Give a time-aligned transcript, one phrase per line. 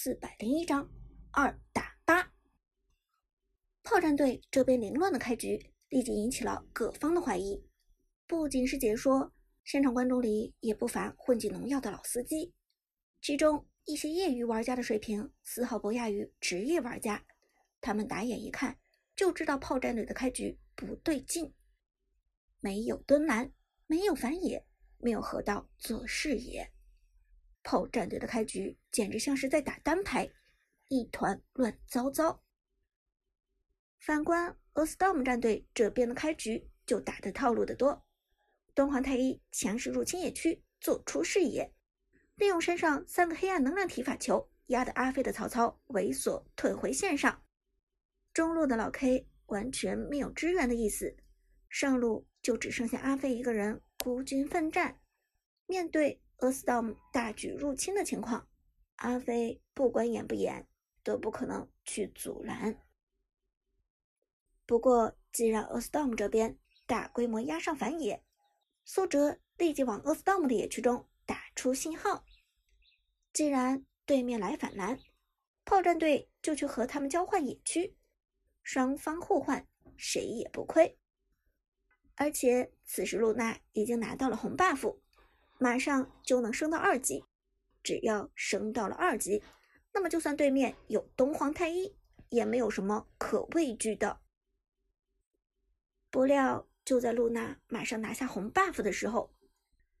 [0.00, 0.88] 四百零一章
[1.32, 2.32] 二打八。
[3.82, 7.66] 炮战队这边凌乱的开局，立即引起了各方的怀疑。
[8.24, 9.32] 不仅是解说，
[9.64, 12.54] 现场观众里也不乏混迹农药的老司机，
[13.20, 17.26] 其中一些业余玩家的水平丝毫不亚于职业玩家。
[17.80, 18.78] 他们打眼一看，
[19.16, 21.52] 就知道炮战队的开局不对劲。
[22.60, 23.52] 没有蹲蓝，
[23.88, 24.64] 没有反野，
[24.98, 26.72] 没有河道做视野。
[27.68, 30.26] 炮战队的开局简直像是在打单排，
[30.88, 32.42] 一团乱糟糟。
[33.98, 38.06] 反观 A Storm 战队这边的开局就打的套路的多，
[38.74, 41.70] 东皇太一强势入侵野区，做出视野，
[42.36, 47.44] 利用身上三个黑暗能量体法球压得阿飞的曹操猥琐退回线上。
[48.32, 51.14] 中路的老 K 完全没有支援的意思，
[51.68, 52.26] 上路。
[52.40, 55.00] 就只剩下阿飞一个人孤军奋战，
[55.66, 58.48] 面对 A Storm 大举入侵的情况，
[58.96, 60.68] 阿飞不管演不演
[61.02, 62.78] 都不可能去阻拦。
[64.64, 68.22] 不过，既然 A Storm 这边大规模压上反野，
[68.84, 72.24] 苏哲立即往 A Storm 的野区中打出信号。
[73.32, 75.00] 既然对面来反蓝，
[75.64, 77.96] 炮战队就去和他们交换野区，
[78.62, 80.98] 双方互换，谁也不亏。
[82.14, 84.98] 而且此时露娜已经拿到了红 buff，
[85.58, 87.24] 马上就能升到二级。
[87.82, 89.42] 只要升到了二级，
[89.92, 91.96] 那么就算对面有东皇太一，
[92.28, 94.20] 也没有什么可畏惧的。
[96.10, 99.32] 不料就在露娜马上拿下红 buff 的时候，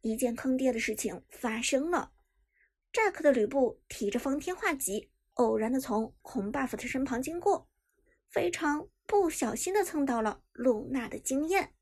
[0.00, 2.12] 一件坑爹的事情发生了。
[2.92, 7.68] 扎克的吕布提着方天画戟，偶然的从红 buff 的身旁经过，
[8.28, 11.74] 非常不小心的蹭到了露娜的经验。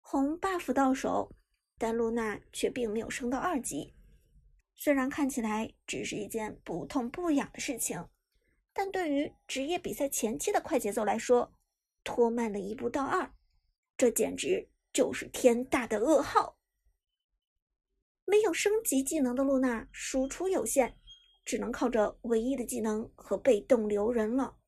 [0.00, 1.34] 红 buff 到手，
[1.78, 3.94] 但露娜却并没有升到二级。
[4.74, 8.08] 虽然看起来只是一件不痛不痒的事情，
[8.72, 11.52] 但对于职业比赛前期的快节奏来说，
[12.04, 13.32] 拖慢了一步到二，
[13.96, 16.58] 这简直就是天大的噩耗。
[18.24, 20.96] 没有升级技能的露娜输出有限，
[21.44, 24.58] 只能靠着唯一的技能和被动留人了。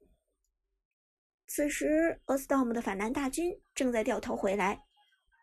[1.47, 4.87] 此时，A Storm 的反蓝大军正在掉头回来。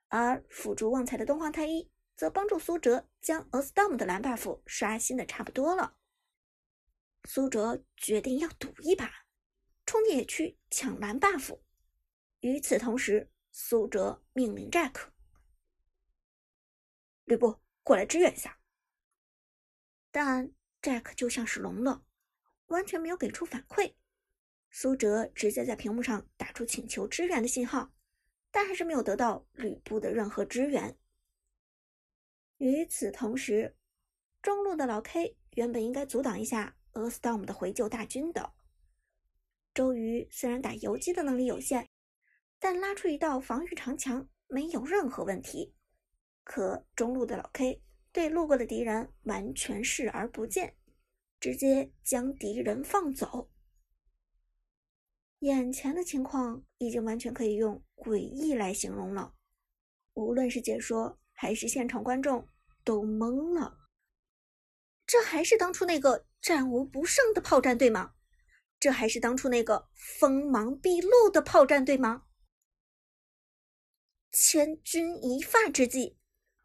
[0.09, 5.97] 而辅助旺财的东皇太一则帮助苏哲将 astom 的蓝 buff 刷新的差不多了。
[7.25, 9.25] 苏哲决定要赌一把，
[9.85, 11.59] 冲进野区抢蓝 buff。
[12.39, 15.09] 与此同时，苏哲命令 Jack：“
[17.25, 18.59] 吕布过来支援一下。”
[20.09, 22.05] 但 Jack 就像是聋了，
[22.67, 23.95] 完全没有给出反馈。
[24.69, 27.91] 苏哲直接在屏幕上打出请求支援的信号。
[28.51, 30.97] 但还是没有得到吕布的任何支援。
[32.57, 33.75] 与此同时，
[34.41, 38.53] 中路的老 K 原本应该阻挡一下 A Storm 的回救大军的。
[39.73, 41.87] 周瑜虽然打游击的能力有限，
[42.57, 45.75] 但拉出一道防御长墙没有任何问题。
[46.43, 50.75] 可中路的老 K 对路过的敌人完全视而不见，
[51.39, 53.51] 直接将敌人放走。
[55.39, 59.35] 眼前的情况已经完全可以用诡异来形容了，
[60.13, 62.47] 无论是解说还是现场观众
[62.83, 63.77] 都懵了。
[65.05, 68.13] 这还是当初那个战无不胜的炮战队吗？
[68.79, 69.89] 这还是当初那个
[70.19, 72.25] 锋芒毕露的炮战队吗？
[74.31, 76.17] 千钧一发之际，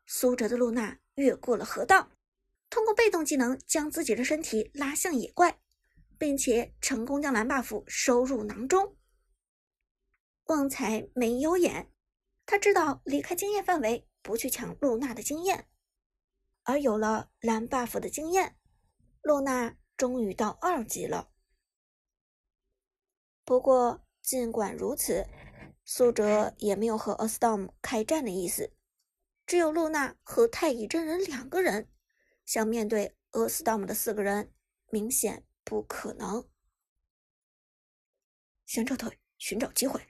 [0.07, 2.11] 苏哲的露娜越过了河道，
[2.69, 5.62] 通过被动技能将自己的身体拉向野怪。
[6.23, 8.97] 并且成功将蓝 buff 收入囊中。
[10.45, 11.91] 旺财没有眼，
[12.47, 15.67] 他知道离开经验范围，不去抢露娜的经验。
[16.63, 18.57] 而有了蓝 buff 的经验，
[19.21, 21.33] 露娜终于到二级了。
[23.45, 25.27] 不过，尽管如此，
[25.85, 28.73] 苏哲也没有和 astom 开战的意思，
[29.45, 31.91] 只有露娜和太乙真人两个人，
[32.47, 34.53] 想面对 astom 的四个人，
[34.89, 35.45] 明显。
[35.65, 36.49] 不可能！
[38.67, 40.07] 先撤退，寻找机会。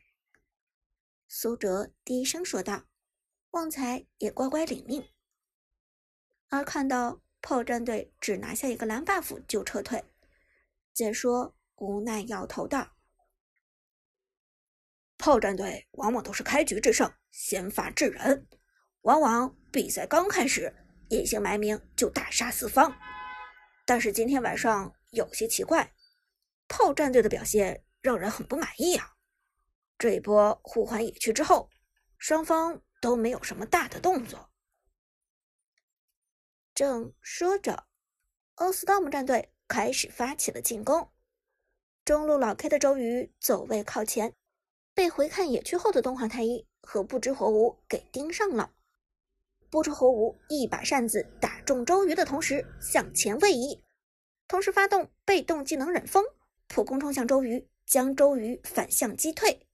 [1.29, 2.85] 苏哲低声说道。
[3.53, 5.11] 旺财也乖乖领命。
[6.49, 10.03] 而看到炮战队只拿下一个蓝 buff 就撤退，
[10.95, 12.97] 解说无奈摇头道
[15.19, 18.49] ：“炮战队往往都是开局制胜，先发制人，
[19.03, 20.75] 往往比赛刚开始
[21.11, 22.99] 隐姓埋名就大杀四方。
[23.85, 25.95] 但是今天晚上……”有些奇怪，
[26.69, 29.13] 炮战队的表现让人很不满意啊！
[29.99, 31.69] 这一波互换野区之后，
[32.17, 34.51] 双方都没有什么大的动作。
[36.75, 37.87] 正说着，
[38.55, 41.11] 欧斯道姆战队开始发起了进攻。
[42.07, 44.35] 中路老 K 的周瑜走位靠前，
[44.95, 48.73] 被回看野区后的东皇太一和不知火舞给盯上了。
[49.69, 53.85] 不知火舞一把扇子打中周瑜的同时向前位移，
[54.53, 56.23] 同时发动被动技能忍风，
[56.69, 59.67] 普攻冲向周瑜，将周瑜反向击退。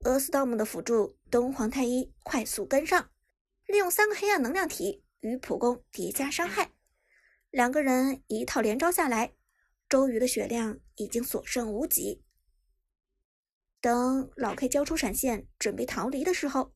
[0.00, 3.10] 俄斯道姆的辅助东皇太一快速跟上，
[3.64, 6.72] 利用三个黑暗能量体与普攻叠加伤害，
[7.48, 9.32] 两个人一套连招下来。
[9.88, 12.22] 周瑜的血量已经所剩无几。
[13.80, 16.74] 等老 K 交出闪现，准备逃离的时候，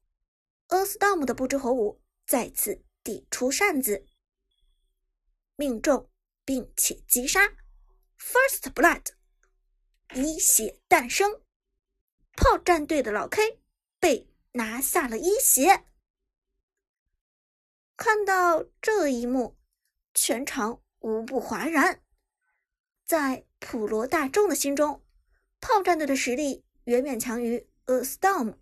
[0.68, 4.06] 阿斯道姆的不知火舞再次递出扇子，
[5.54, 6.08] 命中
[6.46, 7.40] 并且击杀
[8.18, 9.08] ，First Blood，
[10.14, 11.42] 一血诞生。
[12.36, 13.60] 炮战队的老 K
[13.98, 15.84] 被拿下了一血。
[17.96, 19.58] 看到这一幕，
[20.14, 22.02] 全场无不哗然。
[23.04, 25.02] 在普罗大众的心中，
[25.60, 28.58] 炮战队的实力远远强于 A Storm，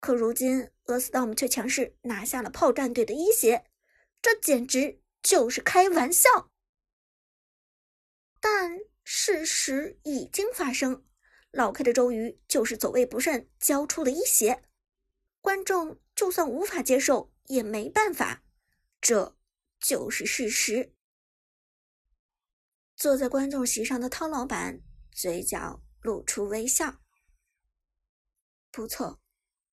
[0.00, 3.64] 可如今 A Storm 却强势拿下了炮战队的一血，
[4.20, 6.50] 这简直就是开玩笑。
[8.48, 11.04] 但事实已经发生，
[11.50, 14.62] 老 K 的周瑜就是走位不慎交出了一血，
[15.40, 18.44] 观众就算无法接受也没办法，
[19.00, 19.36] 这
[19.80, 20.94] 就是事实。
[22.94, 27.02] 坐在观众席上的汤老板嘴角露出微笑。
[28.70, 29.20] 不错，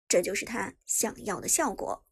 [0.08, 2.06] 这就是他想要的效果。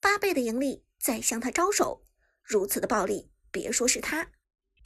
[0.00, 2.04] 八倍的盈利在向他招手，
[2.42, 4.32] 如此的暴利，别说是他，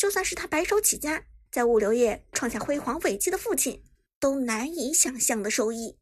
[0.03, 3.85] 就算是他白手起家，在物流业创下辉煌伟绩的父亲，
[4.19, 5.97] 都难以想象的收益。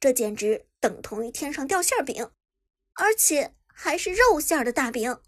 [0.00, 2.32] 这简直等同于天上掉馅饼，
[2.94, 5.20] 而且还是肉馅的大饼。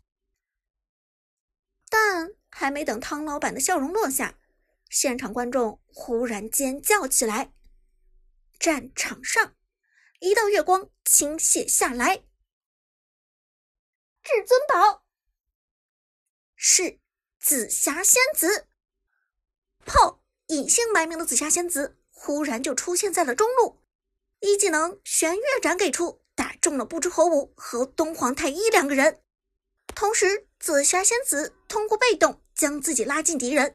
[1.90, 2.32] 但。
[2.54, 4.38] 还没等汤老板的笑容落下，
[4.90, 7.55] 现场观众忽然尖叫起来。
[8.58, 9.56] 战场上，
[10.20, 12.19] 一道月光倾泻下来。
[14.22, 15.06] 至尊宝
[16.55, 17.00] 是
[17.42, 18.68] 紫霞仙子，
[19.84, 23.80] 炮隐姓埋名的紫霞仙子忽然就出现在了中路，
[24.40, 29.20] 一技能玄月斩给出，打中了不知火舞和东皇太一两个人。
[29.94, 32.40] 同时，紫霞仙子通过被动。
[32.54, 33.74] 将自己拉近敌人，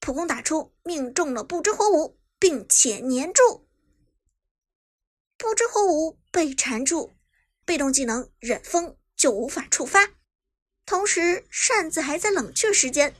[0.00, 3.68] 普攻打出，命中了不知火舞，并且粘住
[5.36, 7.12] 不知火舞被缠住，
[7.66, 10.15] 被动技能忍风就无法触发，
[10.86, 13.14] 同时扇子还在冷却时间。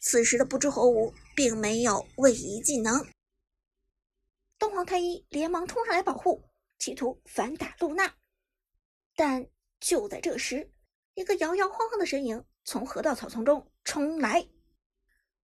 [0.00, 3.06] 此时的不知火舞并没有位移技能，
[4.58, 6.42] 东皇太一连忙冲上来保护，
[6.78, 8.14] 企图反打露娜，
[9.14, 9.46] 但
[9.78, 10.72] 就在这时，
[11.14, 12.46] 一个摇摇晃晃的身影。
[12.64, 14.46] 从河道草丛中冲来，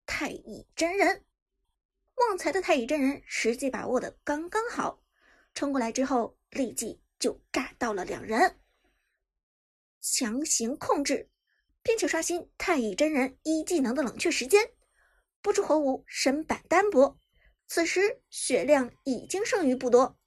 [0.04, 1.24] 太乙真人，
[2.14, 5.02] 旺财的太乙真人时机把握的刚刚好，
[5.54, 8.60] 冲过来之后立即就炸到了两人，
[10.00, 11.28] 强行控制，
[11.86, 14.72] 并且刷新太乙真人一技能的冷却时间。
[15.40, 17.16] 不知火舞身板单薄，
[17.68, 20.18] 此时血量已经剩余不多，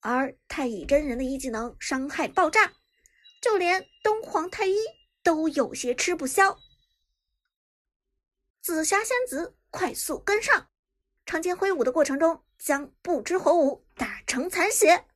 [0.00, 2.72] 而太乙真人的一技能伤害爆炸，
[3.42, 4.74] 就连东皇太一。
[5.22, 6.58] 都有些吃不消。
[8.60, 10.68] 紫霞仙子快速跟上，
[11.24, 15.06] 长剑挥舞的过程中，将不知火舞打成残血。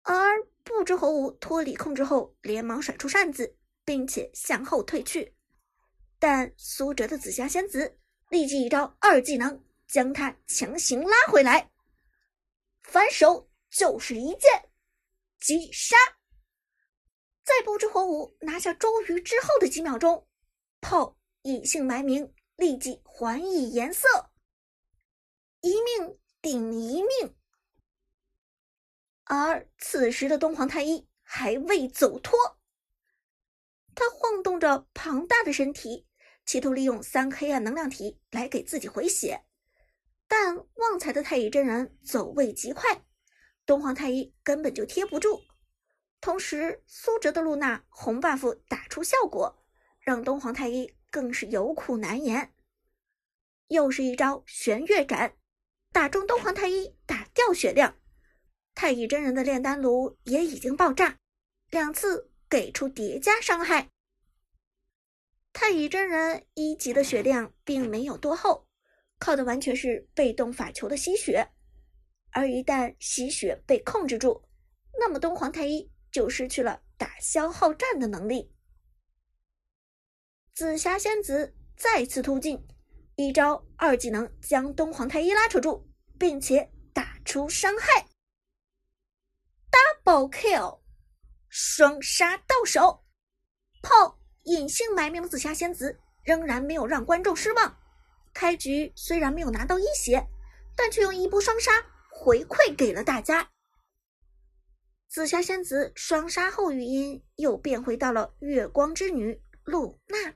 [0.00, 3.55] 而不知火舞脱离控制后，连忙甩出扇子，
[3.86, 5.34] 并且向后退去。
[6.18, 11.70] 但苏哲的紫霞仙子立即一招二技能，将他强行拉回来，
[12.82, 14.70] 反手就是一剑
[15.40, 15.96] 击杀。
[17.44, 20.26] 在不知火舞拿下周瑜之后的几秒钟，
[20.80, 24.08] 炮隐姓埋名，立即还以颜色，
[25.60, 27.36] 一命顶一命。
[29.24, 32.38] 而此时的东皇太一还未走脱，
[33.96, 36.06] 他晃动着庞大的身体，
[36.44, 39.46] 企图利用三黑暗能量体来给自己回血，
[40.28, 43.04] 但旺财的太乙真人走位极快，
[43.64, 45.40] 东皇太一根本就贴不住。
[46.20, 49.64] 同时，苏哲的露娜红 buff 打出效果，
[49.98, 52.52] 让东皇太一更是有苦难言。
[53.68, 55.36] 又是一招玄月斩，
[55.90, 57.96] 打中东皇太一，打掉血量。
[58.74, 61.18] 太乙真人的炼丹炉也已经爆炸，
[61.70, 63.90] 两次给出叠加伤害。
[65.52, 68.66] 太乙真人一级的血量并没有多厚，
[69.18, 71.48] 靠的完全是被动法球的吸血。
[72.30, 74.44] 而一旦吸血被控制住，
[74.98, 75.90] 那么东皇太一。
[76.12, 78.50] 就失去了打消耗战的能力。
[80.54, 82.66] 紫霞仙子再次突进，
[83.16, 85.86] 一招二技能将东皇太一拉扯住，
[86.18, 88.06] 并且打出伤害。
[89.70, 90.80] Double kill，
[91.58, 93.02] 双杀到手。
[93.80, 97.78] 炮隐姓埋名的紫霞仙子仍然没有让观众失望。
[98.34, 100.22] 开局虽然没有拿到一血，
[100.76, 101.72] 但却用一波双杀
[102.10, 103.50] 回馈给了大家。
[105.08, 110.34] 紫霞仙子双杀后，语音又变回到了月光之女露娜，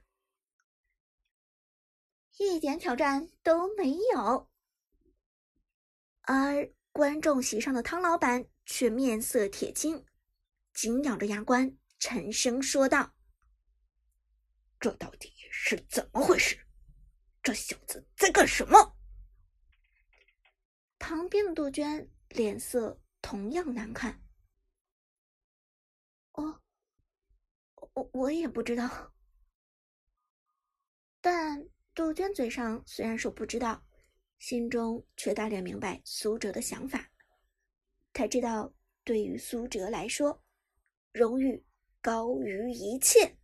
[2.38, 4.48] 一点挑战都没有。
[6.22, 10.02] 而观众席上的汤老板却面色铁青，
[10.80, 13.14] 紧咬着牙关，沉声说道
[14.80, 16.58] ：“这到底是怎么回事？
[17.42, 18.96] 这小子在干什么？”
[20.98, 24.22] 旁边的杜鹃脸色同样难看。
[26.32, 26.62] 我，
[27.92, 29.12] 我我也不知道。
[31.20, 33.86] 但杜鹃嘴上虽然说不知道，
[34.38, 37.10] 心中却大略明白苏哲的想法。
[38.14, 38.72] 他知道，
[39.04, 40.42] 对于苏哲来说，
[41.12, 41.64] 荣誉
[42.00, 43.39] 高于一切。